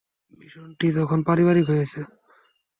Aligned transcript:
মিশনটি 0.39 0.85
এখন 1.03 1.19
পারিবারিক 1.27 1.65
হয়েছে। 1.71 1.99